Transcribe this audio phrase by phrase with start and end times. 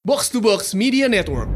[0.00, 1.52] Box to Box Media Network.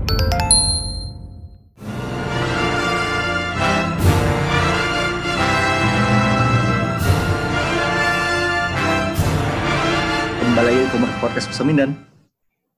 [10.44, 11.96] Kembali lagi ke podcast Pesemindan.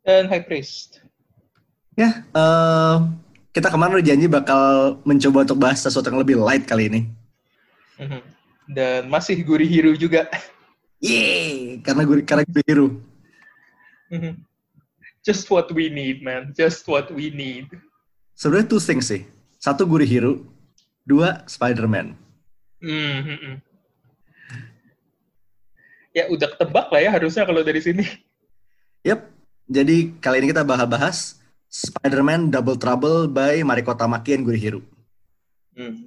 [0.07, 1.03] dan High Priest.
[1.99, 2.97] Ya, eh,
[3.51, 4.63] kita kemarin udah janji bakal
[5.03, 7.11] mencoba untuk bahas sesuatu yang lebih light kali ini.
[7.99, 8.23] Mhm.
[8.71, 10.31] Dan masih Guri Hero juga.
[11.03, 13.03] Yeay, karena gue karena gue hero.
[15.27, 16.55] Just what we need, man.
[16.55, 17.67] Just what we need.
[18.39, 19.27] Sebenarnya two things sih.
[19.59, 20.47] Satu gue hero,
[21.03, 22.15] dua Spider-Man.
[22.79, 23.59] Mhm.
[26.15, 28.07] Ya udah ketebak lah ya harusnya kalau dari sini.
[29.03, 29.27] Yep.
[29.67, 34.81] Jadi kali ini kita bahas-bahas Spider-Man Double Trouble by Mariko Tamaki and Guri Hiro.
[35.75, 36.07] Hmm.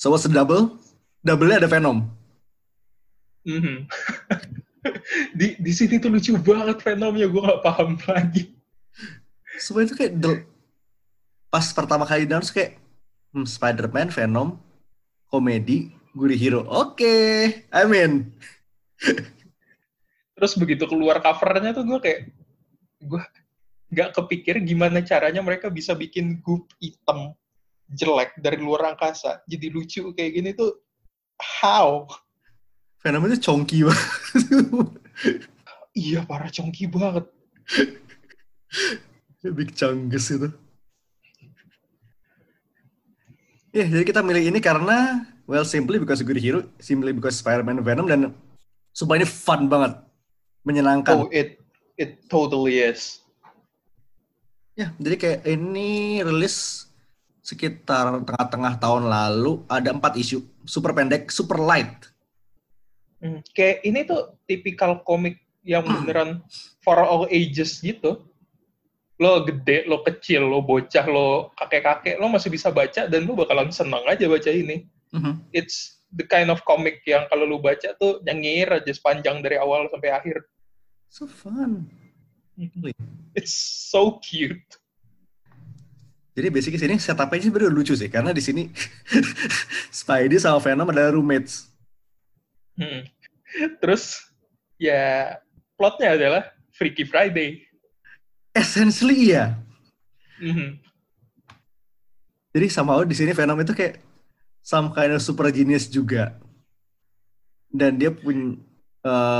[0.00, 0.80] So what's the double?
[1.20, 2.08] Double-nya ada Venom.
[3.44, 3.84] Mhm.
[5.32, 8.52] di di sini tuh lucu banget fenomnya gue nggak paham lagi.
[9.60, 10.44] Sebenarnya itu kayak the-
[11.52, 12.80] pas pertama kali dance kayak
[13.36, 14.56] hmm, Spider-Man, Venom,
[15.28, 16.64] komedi, Guri Hiro.
[16.64, 17.14] Oke,
[17.68, 18.32] I'm in.
[20.36, 22.20] Terus begitu keluar covernya tuh gue kayak
[23.02, 23.22] gue
[23.92, 27.36] nggak kepikir gimana caranya mereka bisa bikin goop hitam
[27.92, 30.80] jelek dari luar angkasa jadi lucu kayak gini tuh
[31.36, 32.08] how
[33.02, 34.08] Venom itu chonky banget.
[35.92, 37.28] iya parah congki banget
[39.58, 40.48] Big Chungus itu.
[43.72, 48.06] Ya, jadi kita milih ini karena, well, simply because Guri Hiro, simply because Spider-Man Venom,
[48.06, 48.36] dan
[48.92, 49.98] supaya ini fun banget.
[50.62, 51.26] Menyenangkan.
[51.26, 51.58] oh it
[51.98, 53.18] it totally is
[54.78, 56.88] Ya, jadi kayak ini rilis
[57.44, 60.40] sekitar tengah-tengah tahun lalu, ada empat isu.
[60.64, 62.08] Super pendek, super light.
[63.20, 66.44] Hmm, kayak ini tuh tipikal komik yang beneran
[66.84, 68.20] for all ages gitu
[69.16, 73.72] lo gede lo kecil lo bocah lo kakek-kakek lo masih bisa baca dan lo bakalan
[73.72, 75.44] senang aja baca ini Mhm.
[75.52, 79.88] it's the kind of comic yang kalau lu baca tuh nyengir aja sepanjang dari awal
[79.88, 80.44] sampai akhir.
[81.08, 81.88] So fun.
[83.36, 83.52] It's
[83.92, 84.80] so cute.
[86.32, 88.72] Jadi basically sini setupnya sih sebenarnya lucu sih, karena di sini
[90.00, 91.68] Spidey sama Venom adalah roommates.
[92.76, 93.04] Hmm.
[93.84, 94.31] Terus
[94.82, 95.38] ya
[95.78, 96.42] plotnya adalah
[96.74, 97.62] Freaky Friday.
[98.50, 99.54] Essentially iya.
[100.42, 100.82] Mhm.
[102.52, 104.02] Jadi sama di sini Venom itu kayak
[104.60, 106.36] some kind of super genius juga.
[107.70, 108.58] Dan dia punya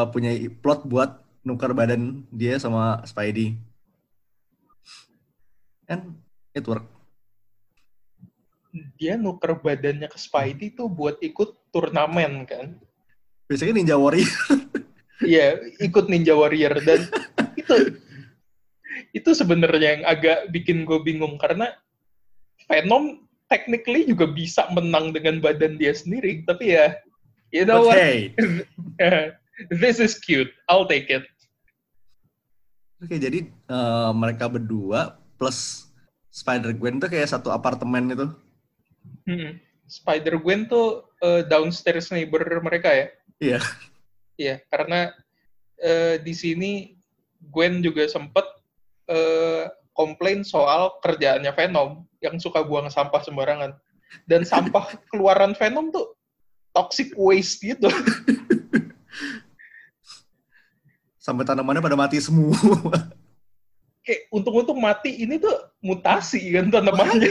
[0.08, 0.32] punya
[0.62, 3.58] plot buat nukar badan dia sama Spidey.
[5.90, 6.16] And
[6.54, 6.86] it work.
[8.96, 12.80] Dia nuker badannya ke Spidey tuh buat ikut turnamen kan.
[13.44, 14.32] Biasanya Ninja Warrior.
[15.22, 17.06] Iya, ikut Ninja Warrior dan
[17.60, 17.96] itu
[19.12, 21.72] itu sebenarnya yang agak bikin gue bingung karena
[22.68, 26.96] Venom technically juga bisa menang dengan badan dia sendiri, tapi ya
[27.52, 27.98] you know But what?
[27.98, 28.18] hey.
[29.68, 30.50] This is cute.
[30.66, 31.28] I'll take it.
[33.02, 35.90] Oke, jadi eh, mereka berdua plus
[36.32, 38.26] Spider-Gwen tuh kayak satu apartemen itu.
[39.28, 39.60] Hmm.
[39.90, 43.06] Spider Gwen tuh eh, downstairs neighbor mereka ya.
[43.42, 43.60] Iya.
[44.40, 45.12] Iya, karena
[45.80, 46.96] eh, di sini
[47.52, 48.44] Gwen juga sempet
[49.10, 53.72] eh, komplain soal kerjaannya Venom yang suka buang sampah sembarangan.
[54.24, 56.16] Dan sampah keluaran Venom tuh
[56.72, 57.88] toxic waste gitu.
[61.22, 62.56] Sampai tanamannya pada mati semua.
[64.06, 67.30] Kayak untung-untung mati ini tuh mutasi kan tanamannya.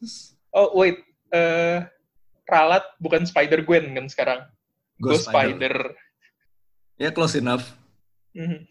[0.00, 1.00] Terus Oh wait,
[1.32, 1.80] eh
[2.48, 4.40] Ralat bukan Spider Gwen kan sekarang.
[4.98, 5.94] Ghost Spider.
[6.98, 7.66] Ya close enough.
[8.34, 8.66] Mhm.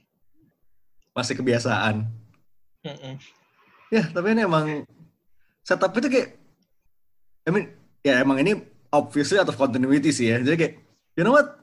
[1.11, 2.07] Masih kebiasaan.
[2.87, 3.19] Mhm.
[3.91, 4.87] Ya, tapi ini emang
[5.67, 6.29] setup itu kayak
[7.43, 7.73] I mean,
[8.05, 8.61] ya emang ini
[8.93, 10.37] obviously out of continuity sih ya.
[10.39, 10.73] Jadi kayak,
[11.17, 11.57] you know what?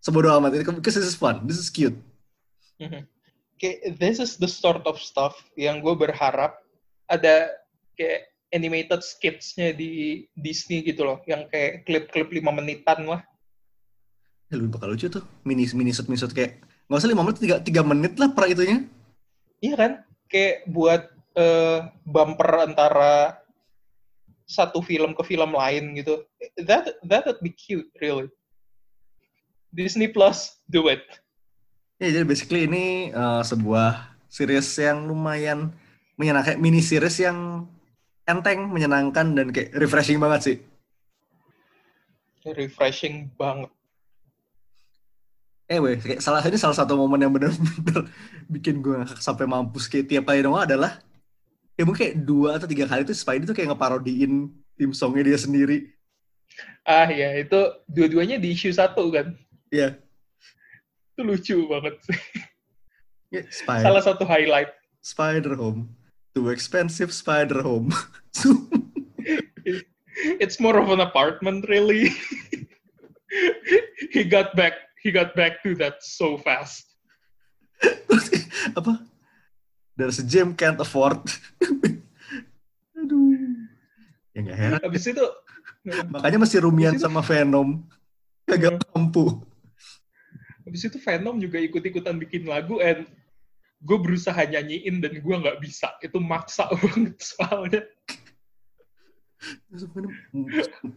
[0.00, 1.96] Sebodoh amat ini because this is fun, this is cute.
[2.80, 3.04] Mhm.
[3.56, 6.60] Kayak this is the sort of stuff yang gue berharap
[7.08, 7.50] ada
[7.96, 13.22] kayak animated skits-nya di Disney gitu loh, yang kayak klip-klip 5 menitan lah.
[14.46, 15.26] Ya, lu bakal lucu tuh.
[15.42, 18.46] Mini mini shoot mini shoot kayak nggak usah lima menit, tiga, tiga menit lah per
[18.46, 18.86] itunya.
[19.58, 19.92] Iya kan?
[20.30, 21.02] Kayak buat
[21.34, 23.42] eh, bumper antara
[24.46, 26.22] satu film ke film lain gitu.
[26.62, 28.30] That that would be cute, really.
[29.74, 31.02] Disney Plus, do it.
[31.98, 35.74] Ya, jadi basically ini eh, sebuah series yang lumayan
[36.14, 37.66] menyenangkan, mini series yang
[38.26, 40.56] enteng, menyenangkan dan kayak refreshing banget sih.
[42.46, 43.70] Refreshing banget.
[45.66, 48.06] Eh weh, kayak salah ini salah satu momen yang benar-benar
[48.54, 51.02] bikin gue sampai mampus kayak tiap kali nongol adalah
[51.74, 54.46] ya mungkin kayak dua atau tiga kali tuh Spidey tuh kayak ngeparodiin
[54.78, 55.90] tim songnya dia sendiri.
[56.86, 57.58] Ah ya, itu
[57.90, 59.34] dua-duanya di issue satu kan.
[59.74, 59.98] Iya.
[61.18, 62.20] Itu lucu banget sih.
[63.34, 64.70] Yeah, Salah satu highlight.
[65.02, 65.95] Spider Home.
[66.36, 67.96] Too expensive Spider Home.
[70.36, 72.12] It's more of an apartment really.
[74.12, 76.92] he got back he got back to that so fast.
[78.78, 79.00] Apa?
[79.96, 81.24] There's a gym can't afford.
[82.96, 83.32] Aduh.
[84.36, 84.80] Ya nggak heran.
[84.84, 85.24] Habis itu
[85.88, 87.80] Makanya masih rumian itu- sama Venom.
[88.44, 89.40] Kagak mampu.
[90.68, 93.08] habis itu Venom juga ikut-ikutan bikin lagu and
[93.86, 95.94] gue berusaha nyanyiin dan gue nggak bisa.
[96.02, 97.86] Itu maksa banget soalnya.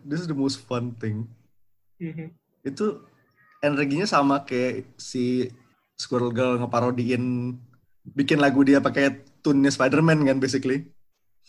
[0.03, 1.29] This is the most fun thing.
[2.01, 2.33] Mhm.
[2.65, 3.05] Itu
[3.61, 5.53] energinya sama kayak si
[5.99, 7.53] Squirrel Girl ngeparodiin
[8.15, 10.89] bikin lagu dia pakai tune-nya Spider-Man kan basically.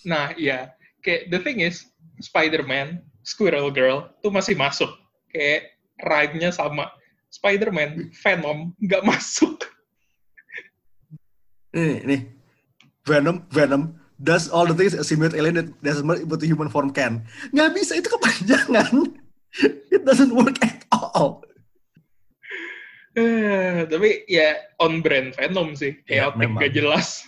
[0.04, 0.74] Nah, iya.
[1.00, 1.88] Kayak the thing is,
[2.20, 4.90] Spider-Man, Squirrel Girl, tuh masih masuk.
[5.32, 5.72] Kayak
[6.04, 6.92] rhyme-nya sama.
[7.30, 9.70] Spider-Man, Venom, nggak masuk.
[11.70, 12.20] Nih, nih.
[13.06, 16.68] Venom, Venom does all the things a symbiote alien that doesn't work but the human
[16.68, 17.24] form can.
[17.54, 19.16] Nggak bisa, itu kepanjangan.
[19.94, 21.42] It doesn't work at all.
[23.18, 25.98] Eh, tapi ya on brand Venom sih.
[26.06, 26.60] Ya, Chaotic, memang.
[26.62, 27.26] gak jelas.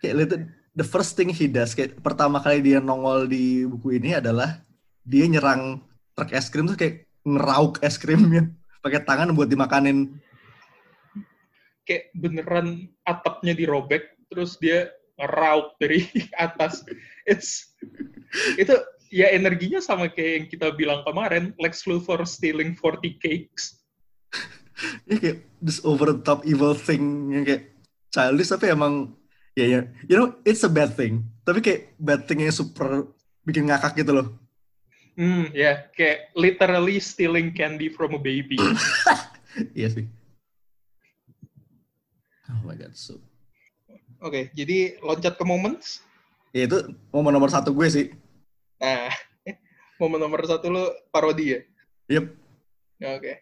[0.00, 0.30] Kayak lihat
[0.72, 4.64] the first thing he does, kayak pertama kali dia nongol di buku ini adalah
[5.04, 5.84] dia nyerang
[6.16, 8.48] truk es krim tuh kayak ngerauk es krimnya
[8.80, 10.16] pakai tangan buat dimakanin.
[11.84, 12.68] Kayak beneran
[13.02, 16.06] atapnya dirobek, terus dia ngerauk dari
[16.36, 16.84] atas.
[17.26, 17.74] It's
[18.56, 18.74] itu
[19.10, 23.80] ya energinya sama kayak yang kita bilang kemarin, Lex Luthor stealing 40 cakes.
[25.04, 27.68] Ya kayak this over the top evil thing yang kayak
[28.08, 29.12] childish tapi emang
[29.52, 33.12] ya ya you know it's a bad thing tapi kayak bad thing yang super
[33.44, 34.40] bikin ngakak gitu loh
[35.20, 38.56] Hmm, ya, kayak literally stealing candy from a baby.
[39.76, 40.06] iya sih
[42.50, 43.16] oh my god so
[44.20, 46.04] Oke, jadi loncat ke moments.
[46.52, 48.06] ya itu momen nomor satu gue sih
[48.76, 49.08] Nah,
[50.00, 51.60] momen nomor satu lo parodi ya?
[52.10, 52.26] yep
[53.00, 53.40] Oke.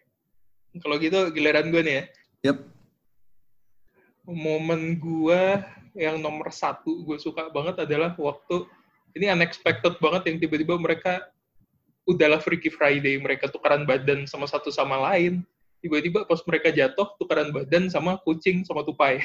[0.79, 2.03] Kalau gitu giliran gue nih ya.
[2.47, 2.57] yep
[4.23, 5.41] Momen gue
[5.97, 8.63] yang nomor satu gue suka banget adalah waktu
[9.17, 11.25] ini unexpected banget yang tiba-tiba mereka
[12.05, 15.41] udahlah Freaky Friday mereka tukaran badan sama satu sama lain
[15.79, 19.23] tiba-tiba pas mereka jatuh tukaran badan sama kucing sama tupai.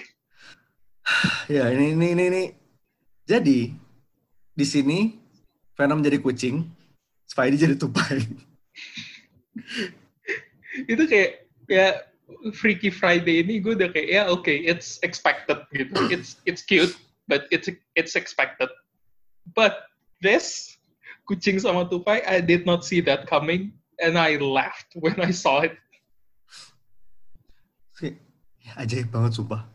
[1.53, 2.45] Ya ini ini ini, ini.
[3.29, 3.61] jadi
[4.55, 5.21] di sini
[5.77, 6.65] Venom jadi kucing
[7.29, 8.25] Spidey jadi tupai.
[10.91, 12.01] Itu kayak ya
[12.57, 16.09] Freaky Friday ini gue udah kayak ya oke it's expected gitu.
[16.15, 16.97] It's it's cute
[17.29, 17.69] but it's
[17.99, 18.73] it's expected.
[19.53, 19.85] But
[20.25, 20.77] this
[21.29, 25.69] kucing sama tupai I did not see that coming and I laughed when I saw
[25.69, 25.77] it
[28.03, 29.67] ya, ajaib banget sumpah.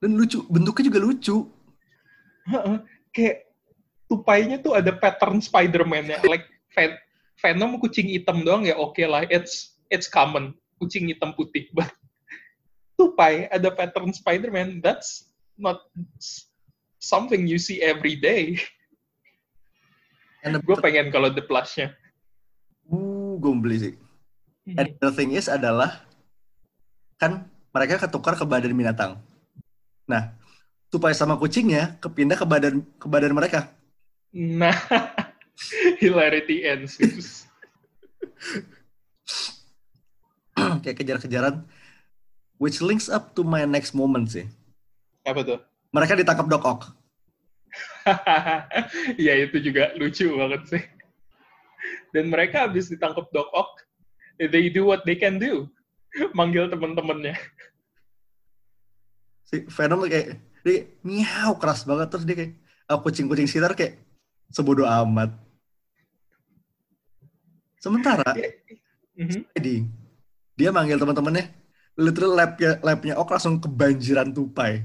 [0.00, 1.36] Dan lucu bentuknya juga lucu.
[3.10, 3.48] Kayak
[4.06, 6.46] tupainya tuh ada pattern Spider-Man ya like
[6.76, 7.00] Ven-
[7.42, 10.54] Venom kucing hitam doang ya oke lah it's it's common.
[10.76, 11.88] Kucing hitam putih but
[13.00, 15.80] tupai ada pattern Spider-Man that's not
[17.00, 18.60] something you see every day.
[20.46, 21.90] Gue pengen kalau the plushnya
[22.90, 23.94] uh, gue beli sih.
[24.66, 26.02] And the thing is adalah
[27.22, 29.20] kan mereka ketukar ke badan binatang.
[30.08, 30.32] Nah,
[30.88, 33.68] tupai sama kucingnya kepindah ke badan ke badan mereka.
[34.36, 34.76] nah
[36.02, 37.48] hilarity ensues
[40.84, 41.64] Kayak kejar-kejaran.
[42.56, 44.48] Which links up to my next moment sih.
[45.26, 45.60] apa tuh
[45.92, 46.80] Mereka ditangkap Doc Ock.
[49.26, 50.82] ya itu juga lucu banget sih.
[52.16, 53.84] Dan mereka habis ditangkap Doc Ock,
[54.40, 55.68] they do what they can do.
[56.36, 57.34] Manggil teman-temannya.
[59.46, 62.52] Si Venom kayak dia miau keras banget terus dia kayak
[62.90, 64.02] ah, kucing-kucing sekitar kayak
[64.50, 65.34] sebodoh amat.
[67.78, 68.34] Sementara
[69.16, 69.48] Mhm.
[69.48, 69.88] Spidey,
[70.60, 71.48] dia manggil teman-temannya,
[71.96, 74.84] literal labnya labnya Ock langsung kebanjiran tupai.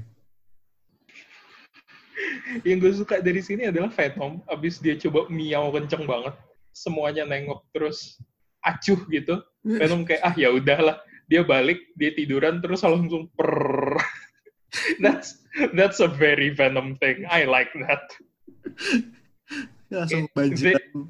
[2.64, 6.32] Yang gue suka dari sini adalah Venom, abis dia coba miau kenceng banget,
[6.72, 8.16] semuanya nengok terus
[8.64, 9.36] acuh gitu.
[9.60, 10.96] Venom kayak ah ya udahlah,
[11.32, 13.96] dia balik, dia tiduran terus langsung per.
[15.04, 15.40] that's
[15.72, 17.24] that's a very Venom thing.
[17.24, 18.04] I like that.
[19.88, 21.08] Ya, langsung banjiran.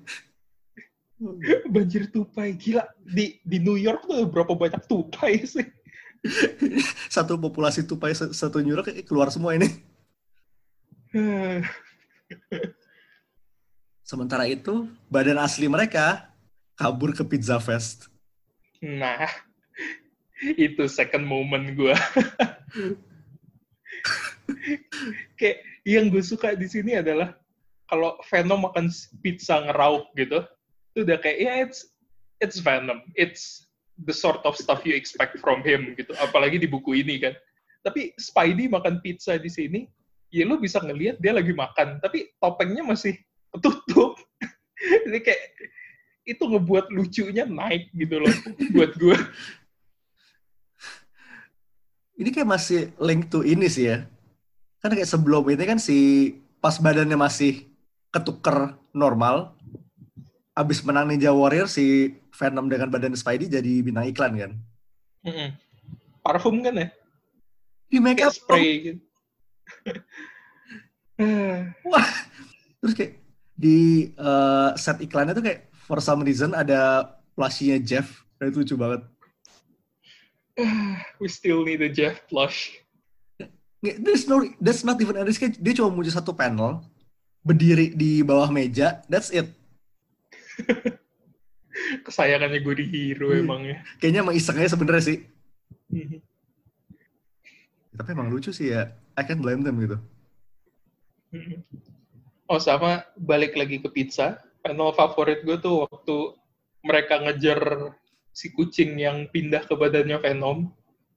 [1.71, 2.87] Banjir tupai, gila.
[3.03, 5.67] Di di New York tuh berapa banyak tupai sih?
[7.15, 9.67] Satu populasi tupai satu New York eh, keluar semua ini.
[14.07, 16.31] Sementara itu, badan asli mereka
[16.79, 18.07] kabur ke Pizza Fest.
[18.83, 19.27] Nah,
[20.43, 21.95] itu second moment gue.
[25.39, 27.35] Kayak yang gue suka di sini adalah
[27.87, 28.89] kalau Venom makan
[29.21, 30.43] pizza ngerauk gitu,
[30.95, 31.93] itu udah kayak ya it's
[32.41, 33.69] it's Venom, it's
[34.09, 36.17] the sort of stuff you expect from him gitu.
[36.19, 37.35] Apalagi di buku ini kan.
[37.83, 39.91] Tapi Spidey makan pizza di sini,
[40.31, 43.19] ya lo bisa ngelihat dia lagi makan, tapi topengnya masih
[43.55, 44.17] ketutup.
[45.07, 45.43] Jadi kayak
[46.23, 48.35] itu ngebuat lucunya naik gitu loh
[48.75, 49.19] buat gue.
[52.19, 54.05] Ini kayak masih link to ini sih ya.
[54.85, 57.67] Kan kayak sebelum ini kan si pas badannya masih
[58.13, 59.57] ketuker normal,
[60.53, 64.53] abis menang Ninja Warrior si Venom dengan badan Spidey jadi bintang iklan kan.
[65.25, 65.49] Mm-mm.
[66.21, 66.89] Parfum kan ya?
[67.89, 69.01] Di make up spray gitu.
[71.91, 72.09] Wah,
[72.83, 73.13] terus kayak
[73.55, 78.27] di eh, set iklannya tuh kayak for some reason ada plushie-nya Jeff.
[78.39, 79.03] Dan itu lucu banget.
[81.21, 82.77] We still need a Jeff plush.
[83.83, 85.43] There's no, that's not even a risk.
[85.59, 86.87] Dia cuma muncul satu panel,
[87.43, 89.51] berdiri di bawah meja, that's it.
[92.07, 93.43] Kesayangannya gue di hero Hmm.
[93.43, 93.83] emang ya.
[93.99, 95.19] Kayaknya emang iseng aja sebenarnya sih.
[95.91, 96.19] Mhm.
[97.99, 98.95] Tapi emang lucu sih ya.
[99.19, 99.99] I can blame them gitu.
[101.35, 101.59] Mhm.
[102.47, 104.39] Oh sama balik lagi ke pizza.
[104.63, 106.17] Panel favorit gue tuh waktu
[106.87, 107.59] mereka ngejar
[108.33, 110.73] si kucing yang pindah ke badannya Venom.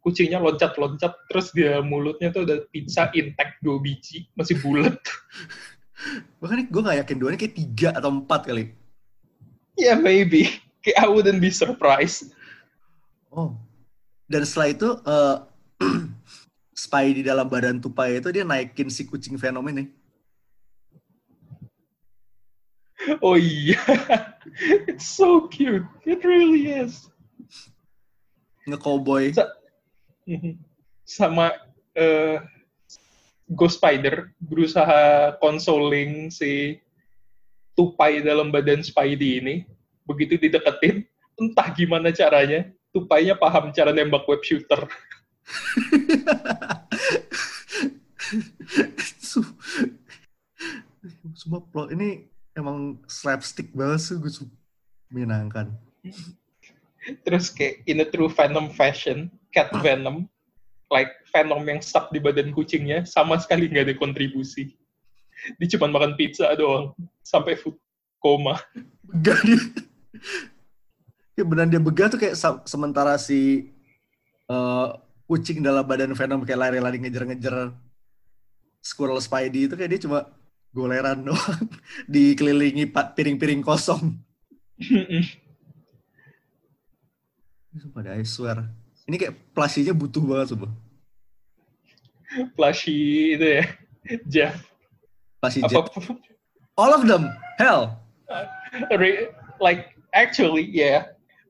[0.05, 4.93] Kucingnya loncat-loncat, terus dia mulutnya tuh ada pizza intact dua biji, masih bulat.
[6.45, 8.69] Bahkan gue gak yakin dua ini kayak tiga atau empat kali.
[9.81, 10.61] yeah, maybe.
[10.85, 12.37] Kayak I wouldn't be surprised.
[13.33, 13.57] Oh.
[14.29, 15.35] Dan setelah itu, eh
[16.85, 19.89] Spidey di dalam badan tupai itu dia naikin si kucing Venom ini.
[23.21, 23.77] Oh iya.
[24.89, 25.85] It's so cute.
[26.05, 27.09] It really is.
[28.65, 29.33] Nge-cowboy.
[29.35, 29.53] Sa-.
[31.05, 31.53] Sama
[31.93, 32.41] eh,
[33.45, 36.81] Ghost Spider berusaha consoling si
[37.77, 39.55] tupai dalam badan Spidey ini.
[40.05, 41.05] Begitu dideketin,
[41.37, 44.85] entah gimana caranya, tupainya paham cara nembak web shooter.
[49.21, 49.57] Su-
[51.37, 54.31] Semua plot ini emang slapstick banget sih gue
[55.11, 55.75] menyenangkan.
[57.21, 60.25] Terus kayak in a true Venom fashion, Cat Venom,
[60.89, 64.73] like Venom yang stuck di badan kucingnya, sama sekali nggak ada kontribusi.
[65.61, 67.77] Dia cuma makan pizza doang, sampai food
[68.17, 68.57] coma.
[69.05, 69.61] Begah dia.
[71.35, 73.69] Ya benar dia begah tuh kayak sementara si
[74.47, 74.87] eh,
[75.27, 77.75] kucing dalam badan Venom kayak lari-lari ngejar-ngejar
[78.79, 80.31] Squirrel Spidey itu kayak dia cuma
[80.75, 81.71] goleran doang
[82.11, 84.19] dikelilingi piring-piring kosong.
[87.79, 88.67] Sumpah I swear.
[89.07, 90.71] Ini kayak plushie-nya butuh banget sumpah.
[92.59, 93.63] Flashy itu ya,
[94.33, 94.55] Jeff.
[95.39, 95.85] Plushie Apa, Jet.
[96.75, 97.31] All of them.
[97.55, 97.95] Hell.
[98.99, 99.31] re-
[99.63, 100.99] like actually ya, yeah.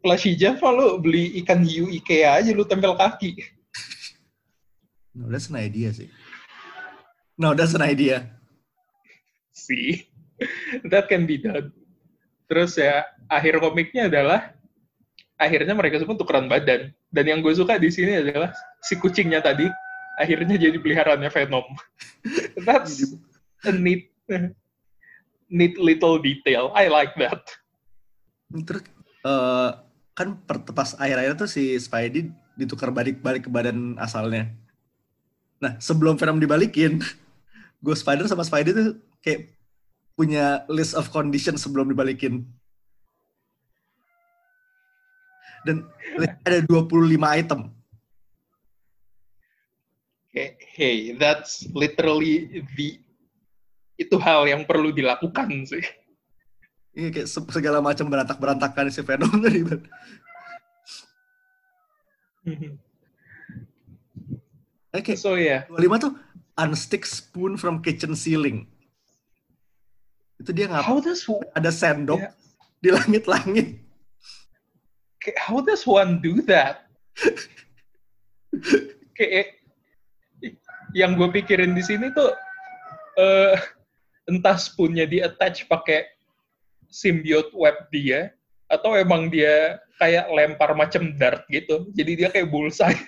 [0.06, 3.42] Flashy Jeff lu beli ikan hiu IKEA aja lu tempel kaki.
[5.18, 6.12] No, that's an idea sih.
[7.40, 8.35] No, that's an idea.
[9.56, 10.12] See,
[10.92, 11.72] that can be done.
[12.52, 14.54] Terus ya, akhir komiknya adalah
[15.40, 16.92] akhirnya mereka semua tukeran badan.
[17.10, 18.52] Dan yang gue suka di sini adalah
[18.84, 19.66] si kucingnya tadi
[20.20, 21.66] akhirnya jadi peliharaannya Venom.
[22.68, 23.16] That's
[23.64, 24.12] a neat,
[25.52, 26.72] neat little detail.
[26.76, 27.44] I like that.
[28.52, 28.84] Terus
[29.24, 29.70] eh,
[30.16, 34.52] kan per- pas akhir-akhir tuh si Spidey ditukar balik-balik ke badan asalnya.
[35.60, 37.04] Nah, sebelum Venom dibalikin,
[37.86, 38.90] Ghost Spider sama Spidey tuh
[39.26, 39.58] kayak
[40.14, 42.46] punya list of conditions sebelum dibalikin.
[45.66, 45.90] Dan
[46.46, 47.74] ada 25 item.
[50.30, 53.02] Kayak, hey, that's literally the
[53.96, 55.84] itu hal yang perlu dilakukan sih.
[56.96, 59.64] Ini kayak se- segala macam berantak-berantakan si Venom tadi.
[64.96, 66.14] Oke, So ya, 25 tuh
[66.56, 68.72] unstick spoon from kitchen ceiling.
[70.46, 71.26] Itu dia ngap how does
[71.58, 72.34] ada sendok Yeah.
[72.86, 73.82] di langit-langit.
[75.42, 76.86] how does one do that?
[79.18, 79.58] kayak
[80.94, 82.30] yang gue pikirin di sini tuh
[83.18, 83.58] eh
[84.30, 86.06] entah spoonnya di attach pakai
[86.94, 88.30] symbiote web dia
[88.70, 91.90] atau emang dia kayak lempar macam dart gitu.
[91.98, 92.96] Jadi dia kayak bullseye.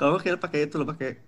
[0.00, 1.20] Kalau kayak pakai itu lo pakai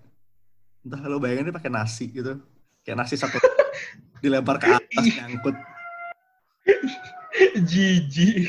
[0.81, 2.41] entah lo bayangin dia pakai nasi gitu.
[2.81, 3.37] Kayak nasi satu
[4.23, 5.55] dilempar ke atas nyangkut.
[7.69, 8.47] Jiji.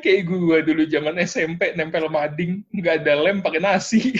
[0.00, 4.16] Kayak gua dulu zaman SMP nempel mading, nggak ada lem pakai nasi.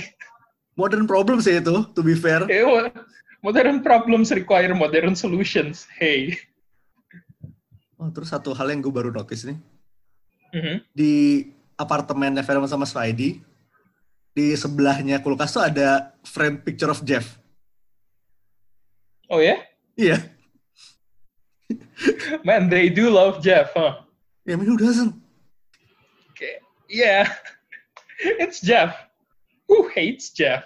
[0.77, 2.45] Modern problem sih itu, to be fair.
[2.53, 2.93] Ewa.
[3.41, 5.89] Modern problems require modern solutions.
[5.89, 6.37] Hey.
[7.97, 9.57] Oh, terus satu hal yang gue baru notice nih.
[10.53, 10.77] Mhm.
[10.93, 11.15] Di
[11.81, 13.41] apartemennya Venom sama Spidey,
[14.37, 17.41] di sebelahnya kulkas tuh ada frame picture of Jeff.
[19.27, 19.59] Oh ya?
[19.99, 20.23] Iya.
[22.47, 24.07] Man, they do love Jeff, huh?
[24.47, 25.15] Ya, I mean, who doesn't?
[26.35, 26.63] Okay.
[26.87, 27.27] Yeah.
[28.43, 28.97] It's Jeff.
[29.69, 30.65] Who hates Jeff?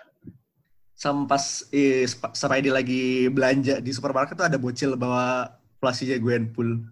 [0.95, 5.49] Sama pas eh, Sp- Spidey lagi belanja di supermarket tuh ada bocil bawa
[5.81, 6.85] plastiknya Gwenpool.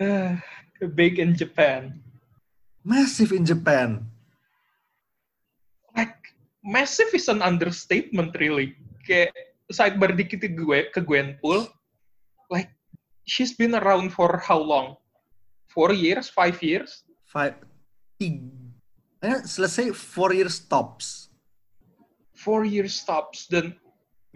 [0.00, 0.40] Uh,
[0.98, 2.00] big in Japan.
[2.80, 4.00] Massive in Japan.
[5.92, 6.16] Like,
[6.64, 8.74] massive is an understatement, really.
[9.04, 9.30] Kayak,
[9.68, 11.68] sidebar dikit ke gue, ke Gwenpool.
[12.48, 12.72] Like,
[13.24, 14.96] she's been around for how long?
[15.72, 16.28] Four years?
[16.28, 17.04] Five years?
[17.28, 17.58] Five,
[18.20, 18.46] tiga,
[19.24, 21.32] eh, selesai four years tops.
[22.36, 23.48] Four years stops.
[23.48, 23.74] Dan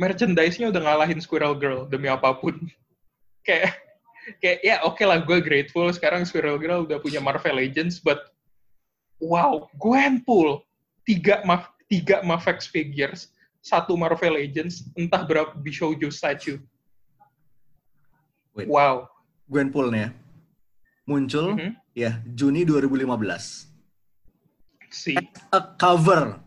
[0.01, 2.57] merchandise-nya udah ngalahin Squirrel Girl demi apa pun.
[3.47, 3.77] kayak,
[4.41, 8.33] kayak ya oke lah gue grateful sekarang Squirrel Girl udah punya Marvel Legends, but
[9.19, 10.63] wow, Gwenpool
[11.03, 13.33] tiga ma tiga Mafex figures,
[13.69, 16.57] satu Marvel Legends, entah berapa Bishoujo statue.
[18.57, 18.65] Wait.
[18.67, 19.05] Wow.
[19.45, 20.11] Gwenpool nih ya.
[21.05, 21.73] Muncul Mhm.
[21.93, 23.69] ya Juni 2015.
[24.89, 25.13] Si.
[25.53, 26.41] A cover.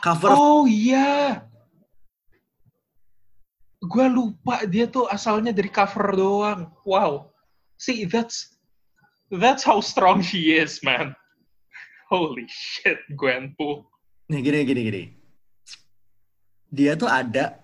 [0.00, 1.44] Cover of- Oh iya.
[3.84, 6.72] Gue lupa dia tuh asalnya dari cover doang.
[6.88, 7.28] Wow.
[7.76, 8.56] See, that's
[9.28, 11.12] that's how strong she is, man.
[12.08, 13.84] Holy shit, Gwenpool.
[14.24, 15.02] nih gini gini gini.
[16.74, 17.62] Dia tuh ada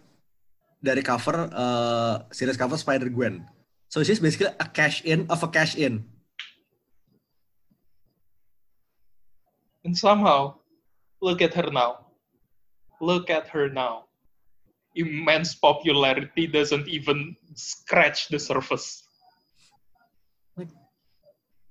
[0.79, 3.42] dari cover eh, series cover Spider Gwen.
[3.90, 6.07] So she's basically a cash in of a cash in.
[9.83, 10.62] And somehow,
[11.18, 12.07] look at her now.
[13.03, 14.07] Look at her now.
[14.94, 19.03] Immense popularity doesn't even scratch the surface.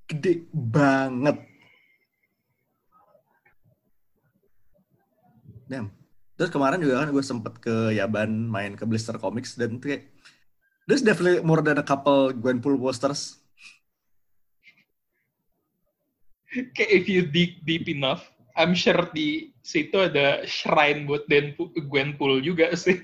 [0.09, 1.37] Gede banget.
[5.69, 5.98] Damn.
[6.39, 10.07] Terus kemarin juga kan gue sempet ke Yaban main ke Blister Comics dan tuh kayak
[10.87, 13.43] there's definitely more than a couple Gwenpool posters.
[16.47, 18.23] Kayak if you dig deep enough,
[18.55, 21.27] I'm sure di situ ada shrine buat
[21.75, 23.03] Gwenpool juga sih.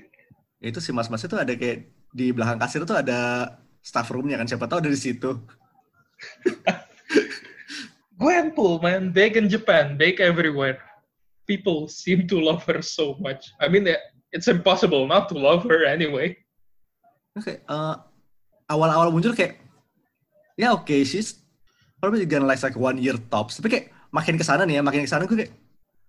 [0.56, 3.52] Itu si mas-mas itu ada kayak di belakang kasir tuh ada
[3.84, 5.44] staff roomnya kan siapa tahu ada di situ.
[8.16, 10.80] Gwenpool, man, big in Japan, big everywhere.
[11.46, 13.54] People seem to love her so much.
[13.62, 13.98] I mean, eh,
[14.34, 16.34] it's impossible not to love her anyway.
[17.32, 17.94] Oke, eh,
[18.66, 19.62] awal-awal muncul kayak
[20.56, 21.38] ya oke she's
[22.00, 23.62] probably gonna last like one year tops.
[23.62, 25.54] Tapi kayak makin ke sana nih ya, makin ke sana gue kayak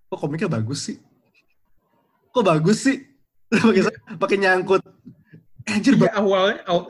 [0.08, 0.96] kok komiknya bagus sih?
[2.34, 2.98] Kok bagus sih?
[3.48, 3.82] Pakai
[4.20, 4.82] pakai nyangkut.
[5.68, 6.88] Anjir, Iya, awalnya aw-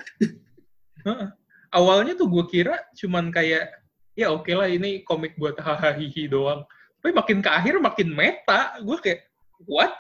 [1.79, 3.71] awalnya tuh gue kira cuman kayak
[4.15, 6.63] ya oke lah ini komik buat hahaha hihi doang.
[6.99, 8.77] Tapi makin ke akhir makin meta.
[8.83, 9.27] Gue kayak
[9.67, 9.95] what?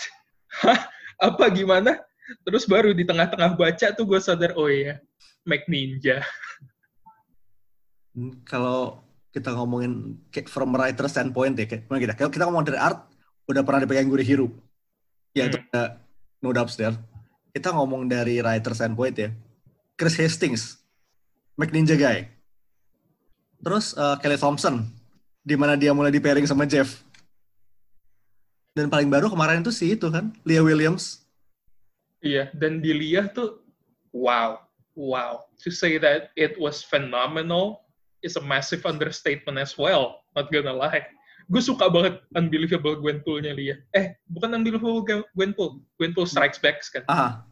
[0.62, 0.90] Hah?
[1.18, 1.98] Apa gimana?
[2.44, 5.00] Terus baru di tengah-tengah baca tuh gue sadar oh iya,
[5.48, 6.20] Mac Ninja.
[8.12, 9.00] Hmm, kalau
[9.32, 12.14] kita ngomongin kayak from writer standpoint ya, kayak gimana kita?
[12.18, 13.06] Kalau kita ngomong dari art,
[13.48, 14.52] udah pernah dipegang Guri Hiro.
[15.32, 15.68] Ya itu Hmm.
[15.72, 15.82] ada
[16.44, 16.96] no doubts there.
[17.54, 19.30] Kita ngomong dari writer standpoint ya.
[19.98, 20.78] Chris Hastings,
[21.58, 22.28] McNinja Guy.
[23.58, 24.87] Terus eh, Kelly Thompson,
[25.48, 27.00] di mana dia mulai di pairing sama Jeff.
[28.76, 31.24] Dan paling baru kemarin itu sih itu kan, Leah Williams.
[32.20, 33.64] Iya, dan di Liah tuh,
[34.12, 34.61] wow,
[34.92, 35.48] wow.
[35.64, 37.88] To say that it was phenomenal
[38.20, 40.20] is a massive understatement as well.
[40.37, 41.08] Not gonna lie.
[41.48, 43.80] Gue suka banget Unbelievable Gwenpool-nya Liah.
[43.96, 45.80] Eh, bukan Unbelievable Gwen- Gwenpool.
[45.96, 47.08] Gwenpool Strikes Back kan?
[47.08, 47.48] Ah,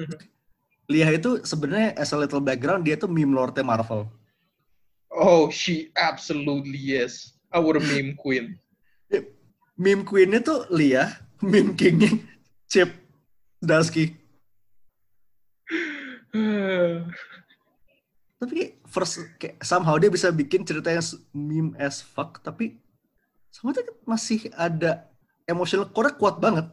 [0.00, 0.16] Mhm.
[0.88, 4.08] Leah itu sebenarnya as a little background dia tuh meme lordnya Marvel.
[5.12, 7.32] Oh, she absolutely is.
[7.52, 8.58] Our meme queen.
[9.78, 11.06] meme queennya tuh Lia,
[11.38, 12.18] meme kingnya
[12.66, 12.90] Chip
[13.62, 14.18] Darsky.
[18.38, 21.02] Tapi first kayak somehow dia bisa bikin cerita yang
[21.34, 22.78] meme as fuck, tapi
[23.50, 25.10] sama tuh masih ada
[25.46, 26.70] emotional core kuat banget.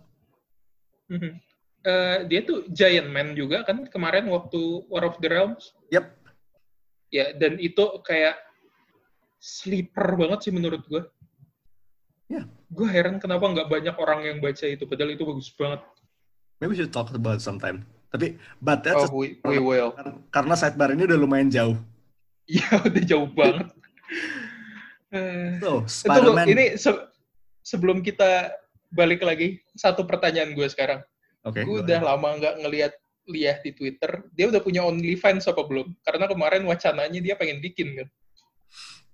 [1.10, 1.42] Mhm.
[1.86, 5.78] Eh, dia tuh Giant Man juga kan kemarin waktu War of the Realms.
[5.94, 6.18] Yap.
[7.14, 8.36] Ya, dan itu kayak
[9.38, 11.04] sleeper banget sih menurut gue.
[12.28, 12.50] Ya.
[12.74, 15.82] Gue heran kenapa nggak banyak orang yang baca itu, padahal itu bagus banget.
[16.58, 17.86] Maybe we should talk about it sometime.
[18.10, 19.92] Tapi, but that's Oh, we, we will.
[20.32, 21.78] karena sidebar ini udah lumayan jauh.
[22.48, 23.68] Iya, udah jauh banget.
[25.64, 26.44] So, Spider-Man.
[26.52, 27.08] ini se-
[27.64, 28.52] sebelum kita
[28.92, 31.00] balik lagi, satu pertanyaan gue sekarang.
[31.46, 31.62] Oke.
[31.62, 32.94] gue udah lama nggak ngelihat
[33.26, 34.26] Liah di Twitter.
[34.34, 35.94] Dia udah punya OnlyFans apa belum?
[36.06, 38.08] Karena kemarin wacananya dia pengen bikin kan.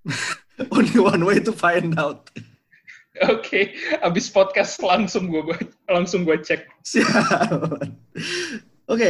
[0.76, 2.30] Only one way to find out.
[3.28, 5.44] Oke, abis podcast langsung gue
[5.92, 6.64] langsung gue cek.
[8.88, 9.10] Oke.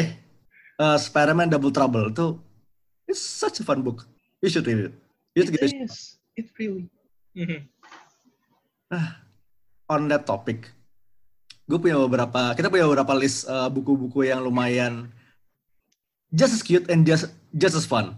[0.81, 2.41] Uh, Spider-Man Double Trouble itu
[3.05, 4.09] it's such a fun book.
[4.41, 4.93] You should read it.
[5.37, 6.89] You should It is, it really.
[7.37, 7.69] Mhm.
[9.91, 10.71] on that topic.
[11.69, 15.07] Gue punya beberapa, kita punya beberapa list uh, buku-buku yang lumayan
[16.31, 18.15] just as cute and just just as fun.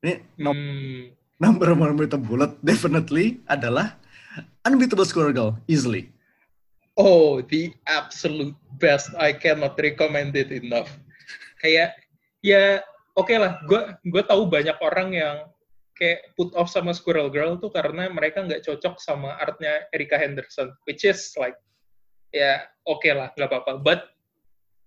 [0.00, 3.96] Ini nom- Hmm, number one with a bullet definitely adalah
[4.60, 6.12] Unbeatable Squirrel Girl, easily.
[7.00, 9.08] Oh, the absolute best.
[9.16, 10.92] I cannot recommend it enough.
[11.60, 11.96] Kayak
[12.44, 12.84] ya
[13.16, 13.56] oke lah.
[13.64, 15.36] Gue gue tahu banyak orang yang
[16.00, 20.72] kayak put off sama Squirrel Girl tuh karena mereka nggak cocok sama artnya Erika Henderson,
[20.88, 21.60] which is like
[22.32, 23.84] ya oke lah nggak apa-apa.
[23.84, 24.00] But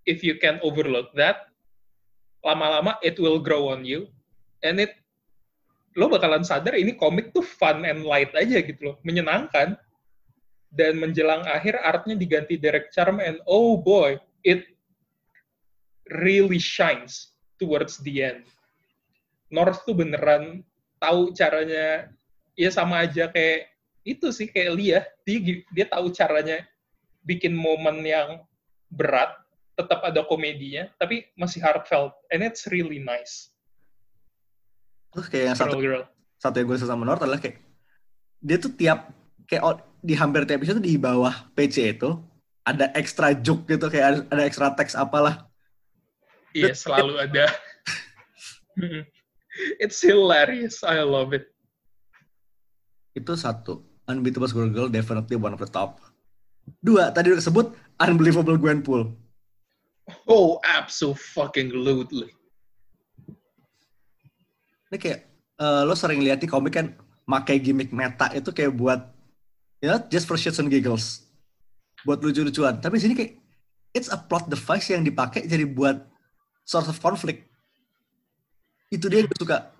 [0.10, 1.46] if you can overlook that,
[2.42, 4.10] lama-lama it will grow on you,
[4.66, 4.98] and it
[5.94, 9.78] lo bakalan sadar ini komik tuh fun and light aja gitu loh, menyenangkan.
[10.74, 14.66] Dan menjelang akhir artnya diganti Derek Charm and oh boy it
[16.26, 18.42] really shines towards the end.
[19.54, 20.66] North tuh beneran
[21.04, 22.08] tahu caranya
[22.56, 23.68] ya sama aja kayak
[24.08, 25.02] itu sih kayak Lia.
[25.28, 25.38] Dia
[25.76, 26.64] dia tahu caranya
[27.28, 28.40] bikin momen yang
[28.88, 29.36] berat
[29.74, 33.52] tetap ada komedinya tapi masih heartfelt and it's really nice.
[35.12, 36.08] Terus kayak yang satu Girl
[36.44, 37.64] satu yang gue suka sama North adalah kayak
[38.44, 39.08] dia tuh tiap
[39.48, 39.64] kayak
[40.04, 42.20] di hampir tiap episode di bawah PC itu
[42.68, 45.48] ada extra joke gitu kayak ada, ada extra teks apalah.
[46.52, 47.48] iya selalu ada
[49.82, 51.54] it's hilarious I love it
[53.14, 53.86] Itu satu.
[54.10, 56.02] Unbeatable Squirrel Girl definitely one of the top.
[56.82, 59.14] Dua, tadi udah disebut Unbelievable Gwenpool.
[60.28, 62.34] Oh, absolutely.
[64.92, 65.20] Ini kayak
[65.58, 66.92] eh, lo sering lihat di komik kan
[67.24, 69.00] makai gimmick meta itu kayak buat
[69.80, 71.24] ya just for shits and giggles.
[72.04, 72.84] Buat lucu-lucuan.
[72.84, 73.40] Tapi sini kayak
[73.96, 76.04] it's a plot device yang dipakai jadi buat
[76.68, 77.48] source of conflict.
[78.94, 79.74] Itu dia gue suka.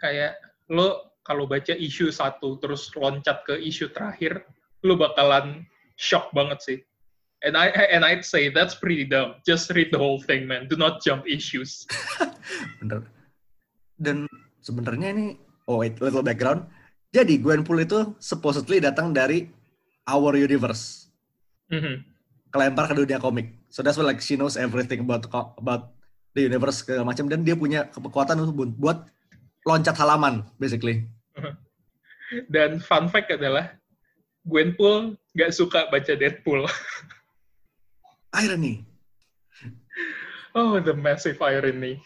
[0.00, 0.40] Kayak
[0.72, 4.48] lo kalau baca isu satu terus loncat ke isu terakhir,
[4.80, 5.68] lo bakalan
[6.00, 6.78] shock banget sih.
[7.44, 9.40] And I and I'd say that's pretty dumb.
[9.44, 10.68] Just read the whole thing, man.
[10.68, 11.84] Do not jump issues.
[12.80, 13.04] Bener.
[14.00, 14.28] Dan
[14.64, 15.36] sebenarnya ini,
[15.68, 16.68] oh wait, little background.
[17.12, 19.48] Jadi Gwenpool itu supposedly datang dari
[20.08, 21.12] our universe.
[21.72, 22.10] Mhm.
[22.50, 23.54] kelempar ke dunia komik.
[23.70, 25.94] So that's why like she knows everything about about
[26.32, 28.98] the universe segala macam dan dia punya kekuatan untuk bu- buat
[29.66, 31.04] loncat halaman basically.
[32.54, 33.74] Dan fun fact adalah
[34.46, 36.64] Gwenpool nggak suka baca Deadpool.
[38.42, 38.86] Irony.
[40.54, 41.98] Oh, the massive irony.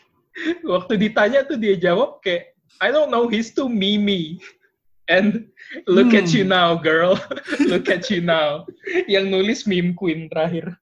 [0.64, 4.40] Waktu ditanya tuh dia jawab kayak, I don't know, he's too memey.
[5.04, 5.52] And
[5.84, 6.36] look at Hmm.
[6.36, 7.20] you now, girl.
[7.72, 8.64] look at you now.
[9.04, 10.76] Yang nulis meme queen terakhir.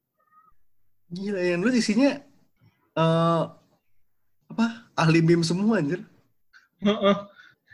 [1.10, 2.22] Gila yang lu isinya
[2.92, 3.42] eh
[4.52, 4.66] apa?
[4.92, 6.04] Ahli meme semua anjir.
[6.84, 7.16] Heeh.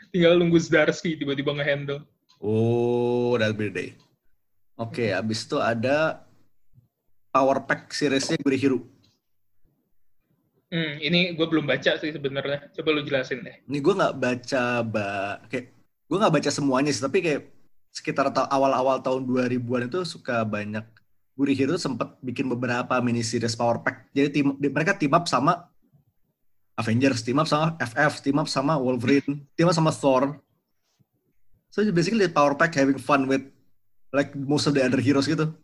[0.09, 2.01] Tinggal nunggu Zdarsky tiba-tiba nge-handle.
[2.39, 3.89] Oh, that'll be the day.
[4.79, 6.23] Oke, abis itu ada
[7.35, 8.79] Power Pack seriesnya Guri Hero.
[10.69, 12.71] Hmm, ini gue belum baca sih sebenarnya.
[12.73, 13.57] Coba lu jelasin deh.
[13.67, 15.09] Ini gue nggak baca ba
[15.49, 15.73] kayak
[16.09, 17.41] gue nggak baca semuanya sih, tapi kayak
[17.89, 20.85] sekitar ta- awal-awal tahun 2000-an itu suka banyak
[21.39, 24.11] Guri Hero sempat bikin beberapa mini series Power Pack.
[24.11, 25.71] Jadi tim, di- mereka team up sama
[26.75, 30.35] Avengers, team up sama FF, team up sama Wolverine, team up sama Thor.
[31.71, 33.47] So basically the Power Pack having fun with
[34.11, 35.55] like most of the other heroes gitu.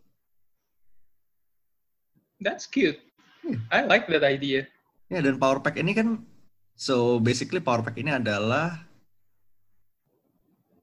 [2.40, 2.96] That's cute.
[3.44, 3.60] Hmm.
[3.68, 4.72] I like that idea.
[5.12, 6.24] Ya dan Power Pack ini kan
[6.72, 8.80] so basically Power Pack ini adalah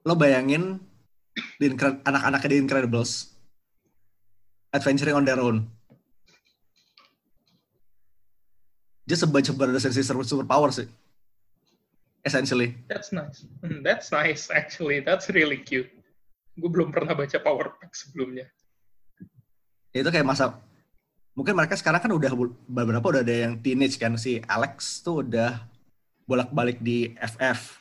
[0.04, 0.84] lo bayangin
[1.56, 3.31] di anak-anaknya di Incredibles
[4.72, 5.68] adventuring on their own.
[9.06, 10.88] Just a bunch of brothers and sisters with superpowers sih.
[12.22, 12.78] Essentially.
[12.86, 13.42] That's nice.
[13.60, 15.02] Hmm, That's nice, actually.
[15.02, 15.90] That's really cute.
[16.54, 18.46] Gue belum pernah baca Power Pack sebelumnya.
[19.92, 20.56] Ya, itu kayak masa
[21.32, 22.32] mungkin mereka sekarang kan udah
[22.68, 25.64] beberapa udah ada yang teenage kan si Alex tuh udah
[26.28, 27.80] bolak-balik di FF.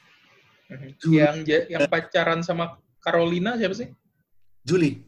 [0.99, 1.19] Julie.
[1.19, 1.35] Yang
[1.67, 3.91] yang pacaran sama Carolina siapa sih?
[4.63, 5.03] Julie.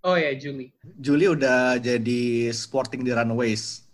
[0.00, 0.72] Oh ya, Julie.
[0.96, 3.84] Julie udah jadi sporting di Runaways.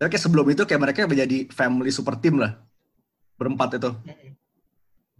[0.00, 2.56] Tapi kayak sebelum itu kayak mereka menjadi family super team lah.
[3.36, 3.92] Berempat itu.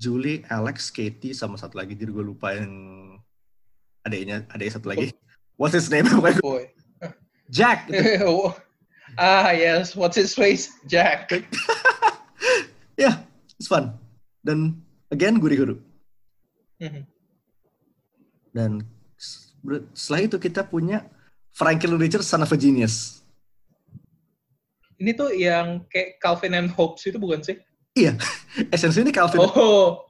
[0.01, 1.95] Julie, Alex, Katie, sama satu lagi.
[1.95, 2.73] Jadi gue lupa yang
[4.03, 5.13] adanya, adanya satu lagi.
[5.61, 6.09] What's his name?
[6.09, 6.65] Pokoknya Boy.
[7.57, 7.87] Jack.
[8.25, 8.57] Oh.
[9.21, 9.93] ah, yes.
[9.93, 10.73] What's his face?
[10.89, 11.29] Jack.
[13.01, 13.25] Ya,
[13.57, 13.97] it's fun.
[14.45, 15.81] Dan again, gurih-guru.
[16.77, 17.03] Mhm.
[18.53, 18.85] Dan
[19.95, 21.07] setelah itu kita punya
[21.55, 23.23] Franklin Richards, Son of a Genius.
[24.99, 27.59] Ini tuh yang kayak Calvin and Hobbes itu bukan sih?
[27.99, 28.17] Iya,
[28.75, 29.43] esensi ini Calvin.
[29.43, 30.07] Oh.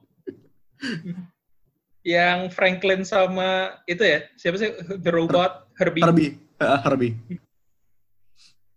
[2.03, 4.75] yang Franklin sama itu ya, siapa sih?
[4.99, 6.03] The Robot, Herbie.
[6.03, 6.31] Herbie.
[6.59, 7.15] Ah, Herbie.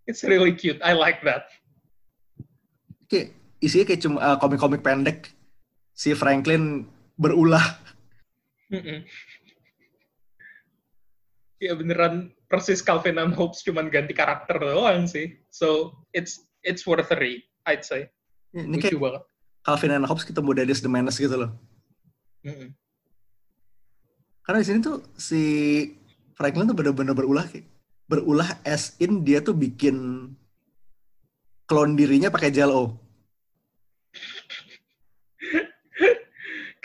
[0.07, 0.79] It's really cute.
[0.87, 1.51] I like that.
[3.11, 5.35] Kayak isinya kayak cuma uh, komik-komik pendek.
[5.91, 6.87] Si Franklin
[7.19, 7.83] berulah.
[11.57, 15.41] Ya beneran persis Calvin and Hobbes cuman ganti karakter doang sih.
[15.49, 18.13] So it's it's worth a read, I'd say.
[18.53, 19.23] Ini Lucu kayak banget.
[19.67, 21.51] Calvin and Hobbes ketemu Dennis the Menace gitu loh.
[22.47, 22.71] Mm-mm.
[24.47, 25.43] Karena di sini tuh si
[26.39, 27.67] Franklin tuh bener-bener berulah kayak
[28.07, 30.31] berulah as in dia tuh bikin
[31.67, 32.95] klon dirinya pakai gel O.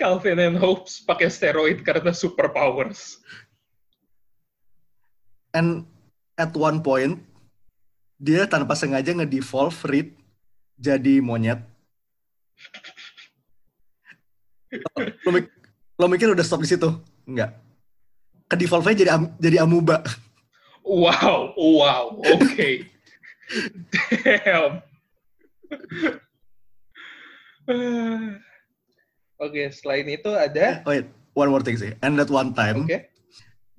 [0.01, 3.21] Calvin and Hobbes pakai steroid karena superpowers.
[5.51, 5.83] And
[6.35, 7.19] at one point
[8.15, 10.09] dia tanpa sengaja nge-devolve Reed
[10.77, 11.59] jadi monyet.
[15.27, 15.51] lo, mik-
[15.99, 16.87] lo mikir udah stop di situ?
[17.27, 17.57] Enggak.
[18.47, 19.99] Ke devolve-nya jadi am- jadi amuba.
[20.81, 22.69] Wow, wow, oke.
[24.23, 24.81] Damn.
[29.41, 31.97] Oke, selain itu ada, Wait, one more thing sih.
[32.05, 33.09] And at one time oke,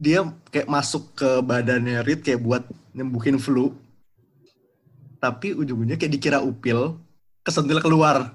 [0.03, 3.79] dia kayak masuk ke badannya Reed kayak buat nyembuhin flu.
[5.23, 6.99] Tapi ujung-ujungnya kayak dikira upil,
[7.47, 8.35] kesentil keluar.